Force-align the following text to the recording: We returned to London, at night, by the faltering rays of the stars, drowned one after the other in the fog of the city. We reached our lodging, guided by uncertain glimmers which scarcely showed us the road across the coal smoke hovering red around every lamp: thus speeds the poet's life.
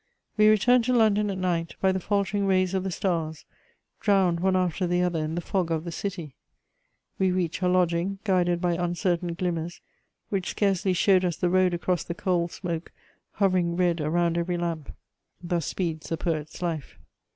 We 0.35 0.47
returned 0.49 0.83
to 0.85 0.93
London, 0.93 1.29
at 1.29 1.37
night, 1.37 1.75
by 1.79 1.91
the 1.91 1.99
faltering 1.99 2.47
rays 2.47 2.73
of 2.73 2.83
the 2.83 2.89
stars, 2.89 3.45
drowned 3.99 4.39
one 4.39 4.55
after 4.55 4.87
the 4.87 5.03
other 5.03 5.23
in 5.23 5.35
the 5.35 5.41
fog 5.41 5.69
of 5.69 5.83
the 5.83 5.91
city. 5.91 6.33
We 7.19 7.31
reached 7.31 7.61
our 7.61 7.69
lodging, 7.69 8.17
guided 8.23 8.59
by 8.61 8.73
uncertain 8.77 9.35
glimmers 9.35 9.79
which 10.29 10.49
scarcely 10.49 10.93
showed 10.93 11.23
us 11.23 11.37
the 11.37 11.51
road 11.51 11.75
across 11.75 12.03
the 12.03 12.15
coal 12.15 12.47
smoke 12.47 12.91
hovering 13.33 13.75
red 13.77 14.01
around 14.01 14.39
every 14.39 14.57
lamp: 14.57 14.91
thus 15.39 15.67
speeds 15.67 16.09
the 16.09 16.17
poet's 16.17 16.63
life. 16.63 16.97